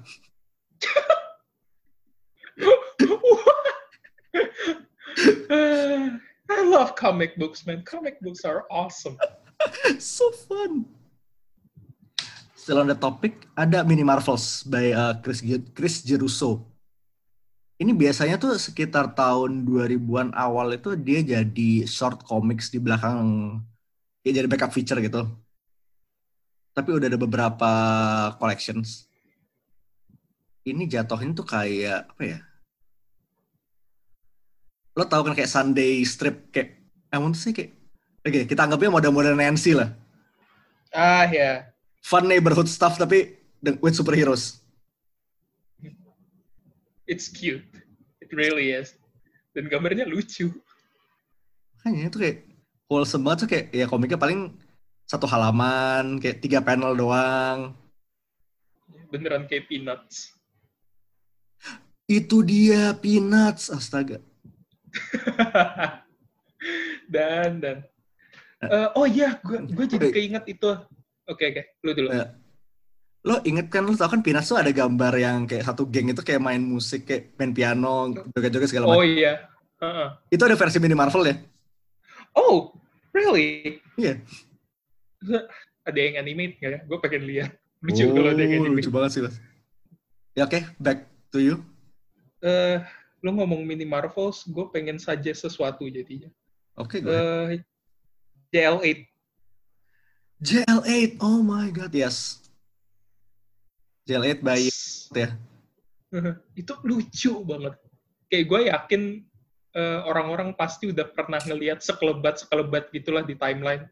[6.48, 7.84] I love comic books, man.
[7.84, 9.20] Comic books are awesome.
[10.00, 10.88] so fun.
[12.56, 15.44] Still on the topic, ada Mini Marvels by uh, Chris
[15.76, 16.67] Chris Jeruso.
[17.78, 23.54] Ini biasanya tuh sekitar tahun 2000-an awal itu dia jadi short comics di belakang
[24.26, 25.30] ya jadi backup feature gitu.
[26.74, 27.72] Tapi udah ada beberapa
[28.42, 29.06] collections.
[30.66, 32.38] Ini jatuhin tuh kayak apa ya?
[34.98, 36.82] Lo tau kan kayak Sunday strip kayak
[37.14, 37.78] want to say kayak
[38.26, 39.94] Oke, kita anggapnya model-model Nancy lah.
[40.90, 41.70] Ah ya,
[42.02, 44.60] Fun neighborhood stuff tapi with superheroes.
[47.08, 47.64] It's cute.
[48.20, 48.94] It really is.
[49.56, 50.52] Dan gambarnya lucu.
[51.80, 52.38] Makanya itu kayak
[52.86, 54.52] wholesome banget tuh kayak ya komiknya paling
[55.08, 57.72] satu halaman, kayak tiga panel doang.
[59.08, 60.36] Beneran kayak Peanuts.
[62.04, 64.20] Itu dia Peanuts, astaga.
[67.12, 67.78] dan dan
[68.58, 70.66] Eh, oh iya, gue gue jadi keinget itu.
[71.30, 72.10] Oke oke, lu dulu.
[72.10, 72.26] Eh,
[73.28, 76.24] Lo inget kan, lo tau kan Peanuts tuh ada gambar yang kayak satu geng itu
[76.24, 79.04] kayak main musik, kayak main piano, joget-joget segala Oh macam.
[79.04, 79.32] iya.
[79.78, 80.08] Heeh.
[80.32, 81.36] Itu ada versi mini Marvel ya?
[82.32, 82.72] Oh,
[83.12, 83.76] really?
[83.94, 84.16] Iya.
[85.84, 86.80] Ada yang animate nggak ya?
[86.84, 87.50] Gue pengen lihat.
[87.80, 88.76] Lucu kalau ada yang Oh, animate.
[88.80, 89.36] lucu banget sih, Mas.
[90.32, 91.54] Ya oke, back to you.
[92.40, 92.76] Eh,
[93.20, 96.28] lu ngomong mini Marvels, gue pengen saja sesuatu jadinya.
[96.76, 97.60] Oke, go ahead.
[97.60, 97.64] Eh,
[98.52, 98.98] JL8.
[100.38, 102.38] JL8, oh my god, yes.
[104.08, 104.60] JL8 by
[105.12, 105.28] ya.
[106.56, 107.76] itu lucu banget.
[108.32, 109.02] Kayak gue yakin
[109.76, 113.84] eh, orang-orang pasti udah pernah ngelihat sekelebat-sekelebat gitulah di timeline.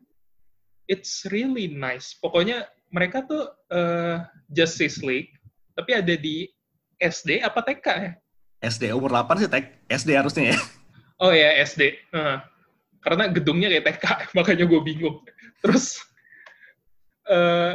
[0.88, 2.16] It's really nice.
[2.16, 5.36] Pokoknya mereka tuh eh, Justice League,
[5.76, 6.48] tapi ada di
[6.96, 8.12] SD apa TK ya?
[8.64, 10.58] SD umur 8 sih tek SD harusnya ya.
[11.16, 11.96] Oh ya SD.
[12.12, 12.38] Heeh.
[13.00, 14.04] karena gedungnya kayak TK,
[14.36, 15.24] makanya gue bingung.
[15.64, 15.96] Terus
[17.24, 17.72] eh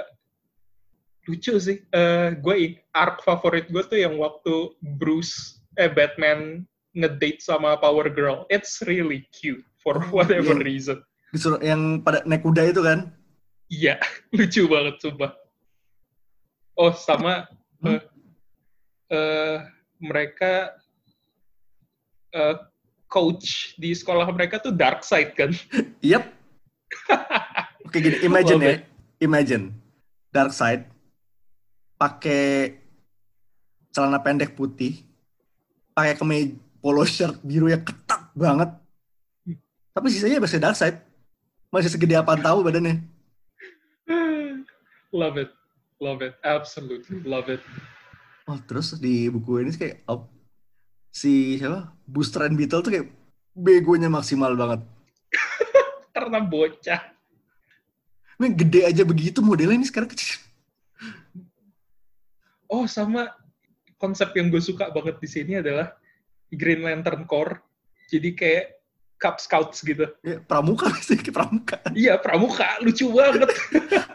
[1.25, 1.77] lucu sih.
[1.91, 2.55] Eh gue
[2.91, 8.43] arc favorit gue tuh yang waktu Bruce eh Batman ngedate sama Power Girl.
[8.51, 10.65] It's really cute for whatever Iya.
[10.65, 10.97] reason.
[11.31, 13.15] Disuruh yang pada naik kuda itu kan.
[13.71, 13.95] Iya,
[14.35, 15.31] lucu banget sumpah.
[16.75, 17.47] Oh, sama
[17.81, 17.97] Hmm?
[17.97, 18.01] eh,
[19.09, 19.57] eh,
[19.97, 20.75] mereka
[22.29, 22.55] eh,
[23.07, 25.55] coach di sekolah mereka tuh dark side kan.
[26.03, 26.23] Yep.
[27.87, 28.75] Oke gini, imagine Love ya.
[29.23, 29.63] Imagine.
[30.31, 30.90] Dark side
[32.01, 32.81] pakai
[33.93, 35.05] celana pendek putih,
[35.93, 38.73] pakai kemeja polo shirt biru yang ketat banget.
[39.93, 40.97] Tapi sisanya masih dark side.
[41.69, 43.05] Masih segede apaan tahu badannya.
[45.13, 45.53] love it.
[46.01, 46.33] Love it.
[46.41, 47.61] Absolutely love it.
[48.49, 50.25] Oh, terus di buku ini kayak oh,
[51.13, 51.93] si siapa?
[52.09, 53.07] Booster and Beetle tuh kayak
[53.53, 54.81] begonya maksimal banget.
[56.15, 57.01] Karena bocah.
[58.41, 60.41] Ini gede aja begitu modelnya ini sekarang kecil.
[62.71, 63.27] Oh, sama
[63.99, 65.91] konsep yang gue suka banget di sini adalah
[66.49, 67.59] Green Lantern Corps.
[68.07, 68.79] Jadi kayak
[69.19, 70.07] Cub Scouts gitu.
[70.23, 71.77] Ya, pramuka sih, kayak pramuka.
[71.91, 72.79] Iya, pramuka.
[72.79, 73.51] Lucu banget.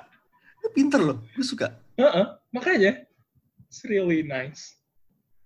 [0.77, 1.73] Pinter loh, gue suka.
[1.97, 3.07] Heeh, makanya.
[3.69, 4.77] It's really nice.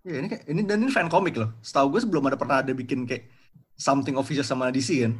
[0.00, 1.52] Ya, ini kayak ini dan ini fan komik loh.
[1.60, 3.28] Setahu gue sebelum ada pernah ada bikin kayak
[3.76, 5.12] something official sama DC kan.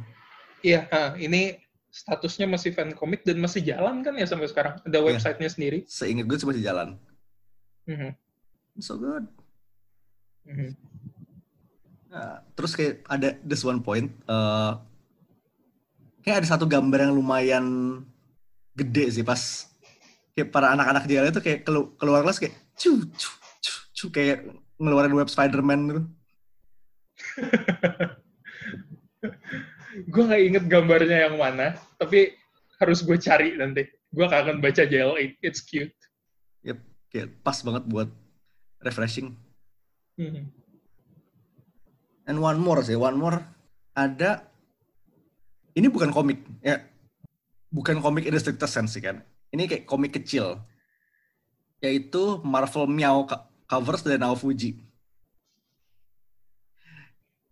[0.65, 1.59] Iya, ah, ini
[1.91, 4.79] statusnya masih fan komik dan masih jalan kan ya sampai sekarang.
[4.83, 5.05] Ada Iya.
[5.05, 5.79] websitenya sendiri.
[5.85, 6.97] Seingat gue sih masih jalan.
[7.83, 8.15] Mhm,
[8.79, 9.27] So good.
[10.43, 10.75] mhm.
[12.07, 14.71] Nah, terus kayak ada this one point, eh
[16.21, 17.65] kayak ada satu gambar yang lumayan
[18.75, 19.67] gede sih pas
[20.31, 23.27] kayak para anak-anak jalan itu kayak kelu- keluar kelas kayak cu cu
[23.63, 24.37] cu, cu kayak
[24.77, 26.01] ngeluarin web Spider-Man gitu.
[30.11, 32.35] gue nggak inget gambarnya yang mana, tapi
[32.79, 33.87] harus gue cari nanti.
[34.11, 35.39] Gue kangen baca JL8.
[35.39, 35.95] It's cute.
[37.11, 38.09] Kayak pas banget buat
[38.79, 39.35] refreshing.
[40.15, 40.47] Mhm.
[42.25, 43.43] And one more sih, one more
[43.91, 44.47] ada
[45.75, 46.79] ini bukan komik ya,
[47.67, 49.19] bukan komik in the sense sih kan.
[49.51, 50.63] Ini kayak komik kecil,
[51.83, 54.79] yaitu Marvel Meow co- covers dari Naofuji.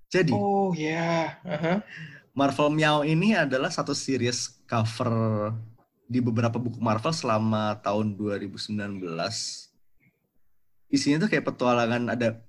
[0.09, 1.83] Jadi Oh ya, Aha.
[2.33, 5.51] Marvel Meow ini adalah satu series cover
[6.09, 8.73] di beberapa buku Marvel selama tahun 2019.
[10.89, 12.41] Isinya tuh kayak petualangan ada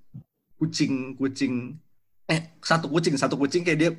[0.57, 1.77] kucing-kucing
[2.25, 3.91] eh satu kucing, satu kucing kayak dia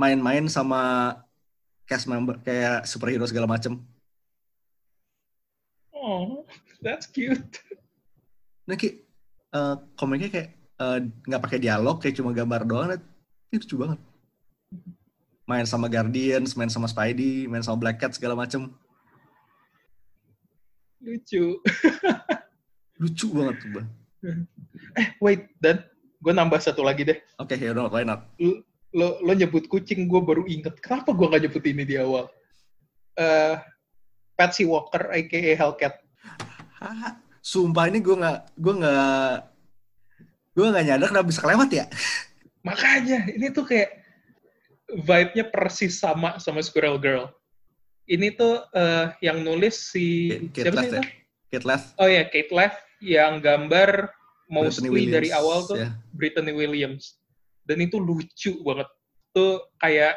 [0.00, 1.12] main-main sama
[1.84, 3.84] cast member kayak superhero segala macem.
[5.92, 6.48] Oh,
[6.80, 7.60] that's cute.
[8.64, 9.04] Nah kayak
[9.52, 12.88] eh, komiknya kayak eh, nggak pakai dialog, kayak cuma gambar doang.
[12.96, 13.00] nah,
[13.52, 14.00] Itu lucu banget.
[15.48, 18.68] Main sama Guardians, main sama Spidey, main sama Black Cat segala macem.
[21.00, 21.56] Lucu.
[23.00, 23.88] Lucu banget tuh, Bang.
[24.92, 25.80] Eh, wait, dan
[26.20, 27.18] gue nambah satu lagi deh.
[27.40, 28.28] Oke, okay, yaudah, why not?
[28.92, 30.76] Lo, lo nyebut kucing, gue baru inget.
[30.84, 32.28] Kenapa gue gak nyebut ini di awal?
[33.16, 33.56] Eh,
[34.36, 35.94] Patsy Walker, aka Hellcat.
[36.78, 39.34] Hah, Sumpah ini gue nggak, gue nggak,
[40.52, 41.84] gue nggak nyadar kenapa bisa kelewat ya.
[42.60, 43.98] Makanya, ini tuh kayak
[44.88, 47.26] vibe-nya persis sama sama Squirrel Girl.
[48.08, 51.02] Ini tuh eh, yang nulis si Kate siapa sih Leth ya?
[51.48, 51.66] Kate
[52.00, 54.08] Oh ya, Kate Leth yang gambar
[54.48, 55.92] mostly dari awal tuh ya.
[56.16, 57.20] Brittany Williams.
[57.68, 58.88] Dan itu lucu banget.
[59.36, 60.16] Tuh kayak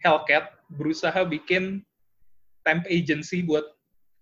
[0.00, 1.84] Hellcat berusaha bikin
[2.64, 3.68] temp agency buat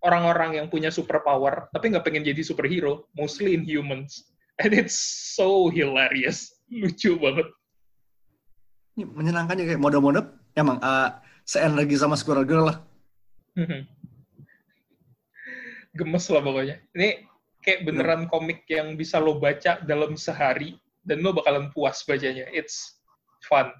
[0.03, 4.31] orang-orang yang punya superpower, tapi nggak pengen jadi superhero, mostly in humans.
[4.59, 4.99] And it's
[5.39, 6.51] so hilarious.
[6.67, 7.47] Lucu banget.
[8.99, 10.27] Ini menyenangkan juga kayak mode-mode
[10.59, 12.83] emang uh, seenergi sama Squirrel Girl lah.
[15.95, 16.83] Gemes lah pokoknya.
[16.99, 17.23] Ini
[17.63, 22.51] kayak beneran komik yang bisa lo baca dalam sehari, dan lo bakalan puas bacanya.
[22.51, 22.99] It's
[23.47, 23.71] fun.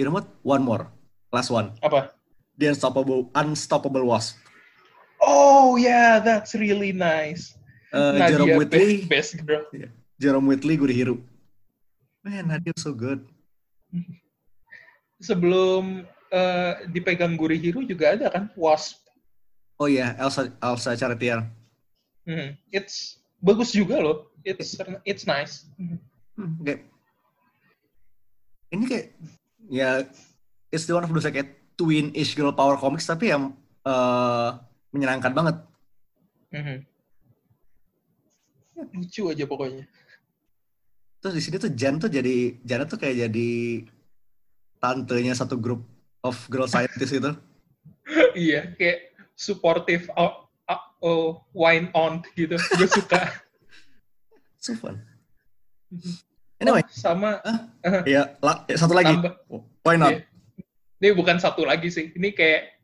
[0.00, 0.32] You know what?
[0.48, 0.88] One more,
[1.28, 1.76] last one.
[1.84, 2.16] Apa?
[2.56, 4.40] The Unstoppable, Unstoppable Wasp.
[5.20, 7.52] Oh yeah, that's really nice.
[7.92, 9.68] Uh, Nadia Jerome Whitley, best, best girl.
[10.16, 11.20] Jerome Whitley, Gurihiru.
[12.24, 13.28] Man, Nadia so good.
[15.28, 19.00] Sebelum eh, dipegang Gurihiru juga ada kan Wasp.
[19.80, 21.40] Oh iya, Elsa, Elsa Charretier.
[22.28, 24.28] Hmm, It's bagus juga loh.
[24.44, 24.76] It's
[25.08, 25.68] it's nice.
[25.76, 26.84] Hmm, kayak
[28.70, 29.06] ini kayak
[29.68, 30.04] ya
[30.68, 34.48] it's the one of those kayak twin-ish girl power comics tapi yang eh,
[34.92, 35.56] menyenangkan banget.
[36.52, 36.76] Mhm.
[38.96, 39.84] Lucu aja pokoknya.
[41.20, 43.50] Terus di sini tuh Jan tuh jadi Jana tuh kayak jadi
[44.80, 45.84] tantenya satu grup
[46.24, 47.36] of girl scientist gitu.
[48.36, 52.56] iya, kayak supportive oh, oh, oh, wine on gitu.
[52.56, 53.20] Gue suka.
[54.60, 55.00] So fun.
[56.60, 57.40] Anyway, Oh, sama
[58.04, 59.16] ya, la- satu lagi.
[59.16, 59.40] tambah
[59.80, 60.12] Why not?
[60.12, 60.20] Iya.
[61.00, 62.12] Ini bukan satu lagi sih.
[62.12, 62.76] Ini kayak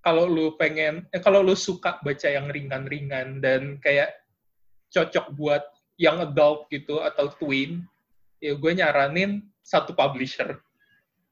[0.00, 4.16] kalau lu pengen, eh, kalau lu suka baca yang ringan-ringan dan kayak
[4.88, 5.60] cocok buat
[6.02, 7.86] young adult gitu atau tween,
[8.42, 10.58] ya gue nyaranin satu publisher,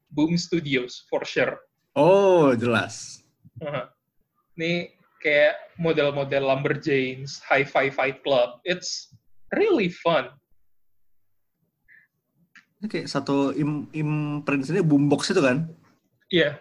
[0.07, 1.59] Boom Studios for sure.
[1.91, 3.19] Oh, jelas.
[4.55, 8.63] Ini kayak model-model Lumberjanes, Hi-Fi Fight Club.
[8.63, 9.11] It's
[9.51, 10.31] really fun.
[12.79, 15.67] Ini kayak satu im imprint ini boombox itu kan?
[16.31, 16.57] Iya.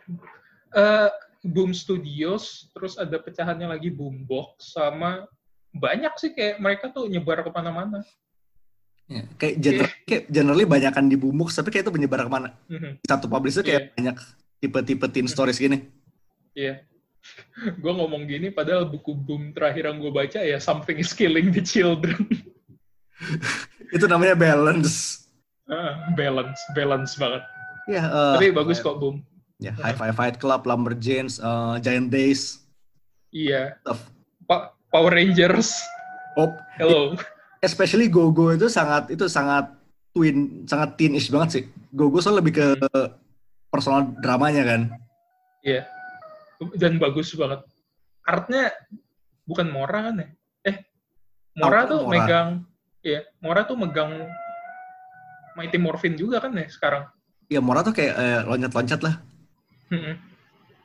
[0.75, 5.25] Eh, Boom Studios, terus ada pecahannya lagi Boombox, sama
[5.71, 8.03] banyak sih kayak mereka tuh nyebar ke mana-mana.
[9.11, 12.55] Ya, kayak generally, kayak generally banyakan di boombox, tapi kayak itu menyebar ke mana?
[12.71, 13.03] Mhm.
[13.03, 14.17] Satu publisher kayak banyak
[14.63, 15.91] tipe-tipe teen stories gini.
[16.55, 16.87] Iya.
[17.83, 21.61] gue ngomong gini, padahal buku Boom terakhir yang gue baca ya Something is Killing the
[21.61, 22.23] Children.
[23.95, 25.27] Itu namanya balance.
[25.67, 27.43] Ah, balance, balance banget.
[27.91, 29.23] Ya, eh, Tapi bagus kok Boom.
[29.61, 32.63] Ya, High Five Fight Club, Lumberjanes, eh, Giant Days,
[33.31, 33.77] Iya.
[33.83, 34.01] stuff.
[34.47, 35.79] Pa- Power Rangers.
[36.35, 37.15] Oh, Hello.
[37.63, 39.71] especially Go-Go itu sangat itu sangat
[40.11, 41.65] twin, sangat teenish banget sih.
[41.95, 42.67] Go-Go soalnya lebih ke
[43.71, 44.81] personal dramanya kan.
[45.63, 45.87] Iya.
[46.77, 47.63] Dan bagus banget.
[48.27, 48.75] Artnya
[49.47, 50.29] bukan Mora kan ya?
[50.67, 50.77] Eh,
[51.57, 52.13] Mora Artnya tuh Mora.
[52.15, 52.49] megang,
[53.03, 54.13] iya, Mora tuh megang
[55.59, 57.05] Mighty Morphin juga kan ya sekarang.
[57.51, 59.15] Ya Mora tuh kayak eh, loncat-loncat lah.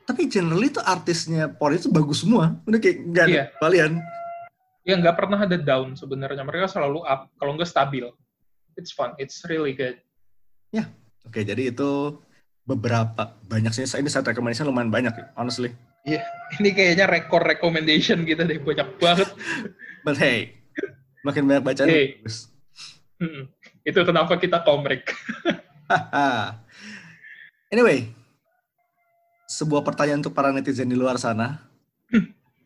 [0.06, 2.54] Tapi generally tuh artisnya Power itu bagus semua.
[2.62, 3.44] Udah kayak nggak ada Iya.
[3.58, 3.92] kalian.
[4.86, 6.46] Ya nggak pernah ada down sebenarnya.
[6.46, 8.06] Mereka selalu up, kalau nggak stabil.
[8.78, 9.18] It's fun.
[9.18, 9.98] It's really good.
[11.26, 12.22] Oke, jadi itu
[12.62, 13.82] beberapa banyak sih.
[13.82, 15.74] Ini satu recommendation lumayan banyak, honestly.
[16.06, 19.26] Ini kayaknya rekor recommendation kita deh banyak banget.
[20.06, 20.54] But hey,
[21.26, 22.22] makin banyak bacaan Hey.
[22.22, 22.46] bagus.
[23.18, 23.50] Mm-mm.
[23.82, 25.10] Itu kenapa kita komrek.
[27.74, 28.14] Anyway,
[29.56, 31.64] sebuah pertanyaan untuk para netizen di luar sana.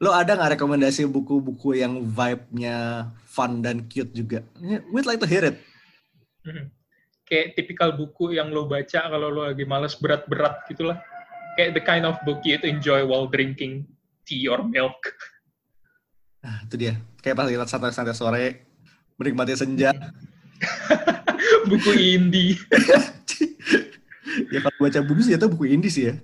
[0.03, 4.43] Lo ada nggak rekomendasi buku-buku yang vibe-nya fun dan cute juga?
[4.91, 5.63] We'd like to hear it.
[6.43, 6.67] Mhm.
[7.31, 10.99] Kayak tipikal buku yang lo baca kalau lo lagi males berat-berat gitulah.
[11.55, 13.87] Kayak the kind of book you enjoy while drinking
[14.27, 14.99] tea or milk.
[16.43, 16.99] Nah, itu dia.
[17.23, 18.47] Kayak pas lihat santai-santai sore,
[19.21, 19.95] menikmati senja.
[21.71, 22.57] buku indie.
[24.53, 26.15] ya kalau baca buku sih itu buku indie sih ya.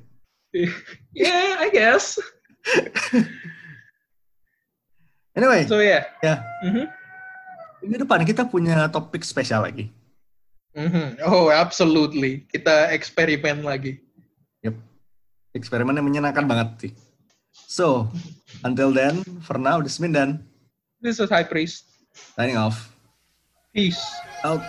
[1.17, 2.17] yeah, I guess.
[5.37, 6.09] Anyway, So yeah.
[6.25, 6.41] Ya.
[6.65, 6.89] Mhm.
[7.85, 9.93] minggu depan kita punya topik spesial lagi.
[10.73, 11.21] Mhm.
[11.29, 12.49] Oh, absolutely.
[12.49, 14.01] Kita eksperimen lagi.
[15.57, 16.93] Eksperimen yang menyenangkan banget sih.
[17.65, 18.13] So,
[18.61, 20.45] until then, for now, this is Mindan.
[21.01, 21.89] This is High Priest.
[22.37, 22.93] Signing off.
[23.73, 24.05] Peace.
[24.45, 24.61] Out.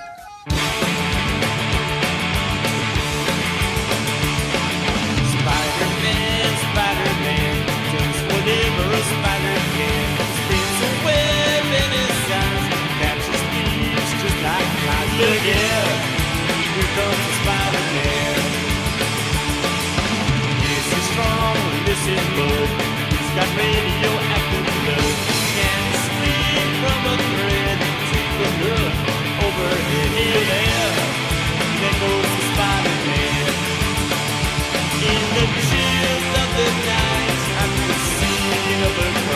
[34.98, 37.42] In the chills of the night,
[37.88, 39.27] the scene of